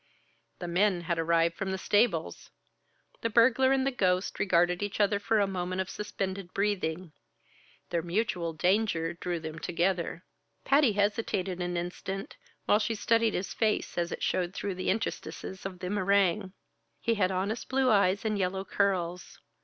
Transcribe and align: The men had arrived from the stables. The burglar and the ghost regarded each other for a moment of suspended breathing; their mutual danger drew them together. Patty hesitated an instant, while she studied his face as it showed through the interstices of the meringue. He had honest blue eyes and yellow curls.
The 0.57 0.67
men 0.67 1.01
had 1.01 1.19
arrived 1.19 1.55
from 1.55 1.69
the 1.69 1.77
stables. 1.77 2.49
The 3.21 3.29
burglar 3.29 3.71
and 3.71 3.85
the 3.85 3.91
ghost 3.91 4.39
regarded 4.39 4.81
each 4.81 4.99
other 4.99 5.19
for 5.19 5.39
a 5.39 5.45
moment 5.45 5.79
of 5.79 5.91
suspended 5.91 6.55
breathing; 6.55 7.11
their 7.91 8.01
mutual 8.01 8.51
danger 8.53 9.13
drew 9.13 9.39
them 9.39 9.59
together. 9.59 10.23
Patty 10.65 10.93
hesitated 10.93 11.61
an 11.61 11.77
instant, 11.77 12.35
while 12.65 12.79
she 12.79 12.95
studied 12.95 13.35
his 13.35 13.53
face 13.53 13.95
as 13.95 14.11
it 14.11 14.23
showed 14.23 14.55
through 14.55 14.73
the 14.73 14.89
interstices 14.89 15.67
of 15.67 15.77
the 15.77 15.89
meringue. 15.91 16.53
He 16.99 17.13
had 17.13 17.29
honest 17.29 17.69
blue 17.69 17.91
eyes 17.91 18.25
and 18.25 18.39
yellow 18.39 18.65
curls. 18.65 19.37